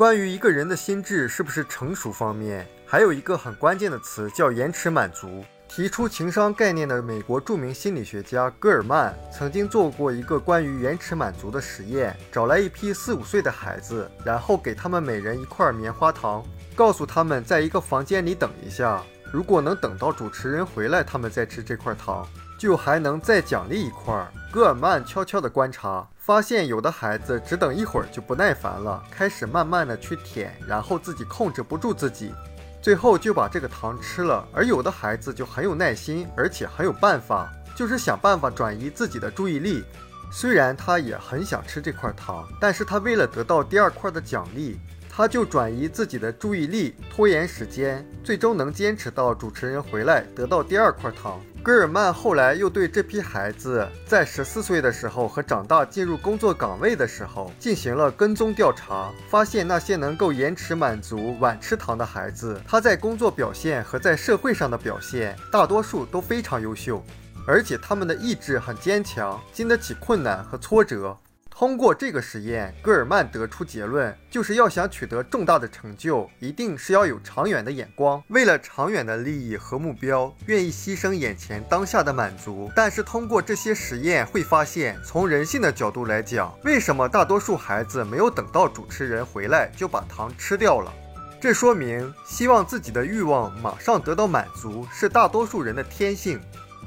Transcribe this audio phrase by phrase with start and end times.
[0.00, 5.44] 关于一个人的心智是不是成熟方面，还有一个很关键的词叫延迟满足。
[5.68, 16.42] 提出情商概念的美国著名心理学家戈尔曼曾经做过一个关于延迟满足的实验，找来一批四五岁的孩子，然后给他们每人一块棉花糖，
[16.74, 22.26] 告诉他们在一个房间里等一下，如果能等到主持人回来，他们再吃这块糖，
[22.60, 24.14] 就还能再奖励一块。
[24.52, 32.34] 戈尔曼悄悄地观察，发现有的孩子只等一会儿就不耐烦了，开始慢慢地去舔，然后自己控制不住自己。
[32.82, 39.82] 最后就把这个糖吃了，而有的孩子就很有耐心，而且很有办法，就是想办法转移自己的注意力。
[40.30, 44.78] 虽然他也很想吃这块糖，但是他为了得到第二块的奖励，
[45.12, 51.40] 他就转移自己的注意力，拖延时间，最终能坚持到主持人回来，得到第二块糖。
[51.62, 67.04] 戈尔曼后来又对这批孩子在十四岁的时候和长大进入工作岗位的时候进行了跟踪调查，发现那些能够延迟满足、晚吃糖的孩子，他在工作表现和在社会上的表现，大多数都非常优秀，
[67.46, 71.14] 而且他们的意志很坚强，经得起困难和挫折。
[71.50, 82.70] 通过这个实验，戈尔曼得出结论，就是要想取得重大的成就，一定是要有长远的眼光，为了长远的利益和目标，愿意牺牲眼前当下的满足。
[82.74, 90.90] 但是通过这些实验会发现，从人性的角度来讲，为什么大多数孩子没有等到主持人回来就把糖吃掉了？
[91.38, 96.40] 这说明希望自己的欲望马上得到满足是大多数人的天性。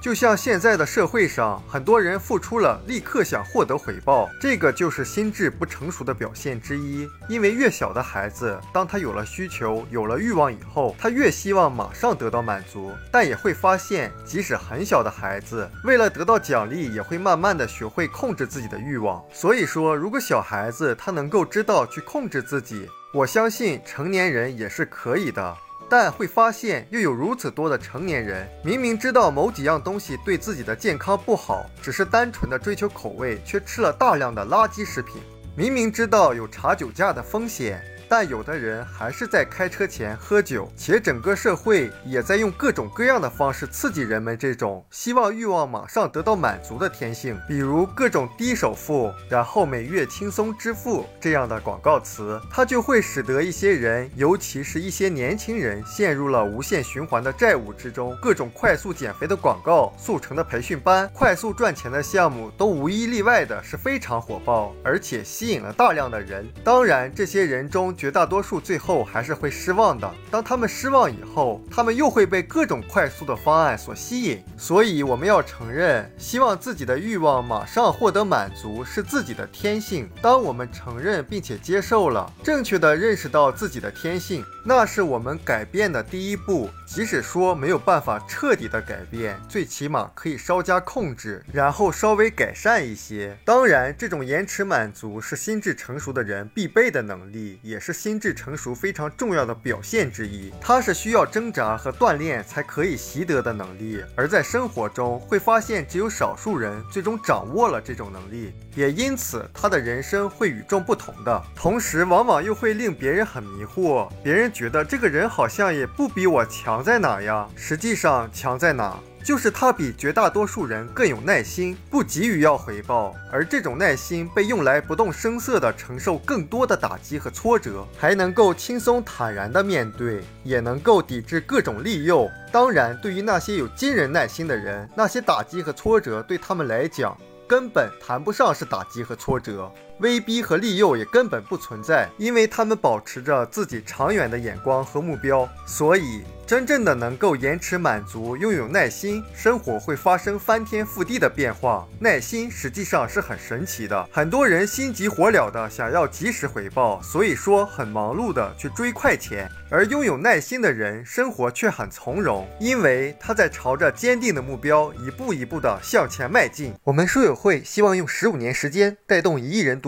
[0.00, 7.08] 就像现在的社会上，很多人付出了，立刻想获得回报，这个就是心智不成熟的表现之一。
[7.28, 12.92] 因为越小的孩子，当他有了需求、有了欲望以后，他越希望马上得到满足。
[13.10, 19.20] 但也会发现，即使很小的孩子，为了得到奖励，也会慢慢的学会控制自己的欲望。
[19.32, 25.56] 所以说，如果小孩子他能够知道去控制自己，我相信成年人也是可以的。
[25.90, 35.22] 但会发现，又有如此多的成年人，明明知道某几样东西对自己的健康不好，只是单纯的追求口味，却吃了大量的垃圾食品。
[35.56, 37.82] 明明知道有查酒驾的风险。
[38.08, 58.16] 但有的人还是在开车前喝酒，且整个社会也在用各种各样的方式刺激人们这种希望欲望马上得到满足的天性，比如各种低首付，然后每月轻松支付这样的广告词，它就会使得一些人，尤其是一些年轻人，陷入了无限循环的债务之中。
[58.22, 66.46] 各种快速减肥的广告、速成的培训班、快速赚钱的项目，都无一例外的是非常火爆，而且吸引了大量的人。
[66.64, 70.08] 当然，这些人中，绝大多数最后还是会失望的。
[70.30, 74.40] 当他们失望以后，他们又会被各种快速的方案所吸引。
[74.56, 80.08] 所以，我们要承认，希望自己的欲望马上获得满足是自己的天性。
[80.22, 86.68] 当我们承认并且接受了，正确的认识到自己的天性，那是我们改变的第一步。
[86.84, 93.34] 即使说没有办法彻底的改变，最起码可以稍加控制，然后稍微改善一些。
[93.46, 100.52] 当然，这种延迟满足是心智成熟的人必备的能力，也是心智成熟非常重要的表现之一。
[100.60, 104.02] 它是需要挣扎和锻炼才可以习得的能力。
[104.14, 111.42] 而在生活中，会发现只有少数人最终掌握了这种能力，也因此他的人生会与众不同的。
[111.54, 116.82] 同时，往往又会令别人很迷惑，别人觉得这个人好像也不比我强。
[116.82, 117.46] 在哪呀？
[117.54, 118.98] 实际上强在哪？
[119.22, 132.28] 就是他比绝大多数人更有耐心，不急于要回报，而这种耐心被用来不动声色地承受更多的打击和挫折，还能够轻松坦然地面对，也能够抵制各种利诱。
[132.50, 139.70] 当然，对于那些有惊人耐心的人，那些打击和挫折对他们来讲根本谈不上是打击和挫折。
[140.00, 151.86] 威逼和利诱也根本不存在，因为他们保持着自己长远的眼光和目标，所以真正的能够延迟满足，拥有耐心，生活会发生翻天覆地的变化。
[151.98, 166.72] 耐心实际上是很神奇的，很多人心急火燎的想要及时回报，所以说很忙碌的去追快钱，而拥有耐心的人生活却很从容，因为他在朝着坚定的目标一步一步的向前迈进。
[166.84, 169.87] 我们书友会希望用十五年时间带动一亿人读。